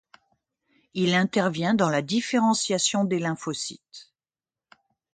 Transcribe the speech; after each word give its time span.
Il 0.95 1.13
intervient 1.13 1.75
dans 1.75 1.91
la 1.91 2.01
différenciation 2.01 3.03
des 3.03 3.19
lymphocytes. 3.19 4.11